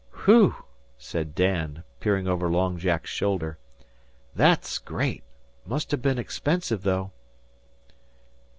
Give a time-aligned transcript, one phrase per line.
[0.25, 0.55] "Whew!"
[0.97, 3.59] said Dan, peering over Long Jack's shoulder.
[4.33, 5.21] "That's great!
[5.63, 7.11] Must ha' bin expensive, though."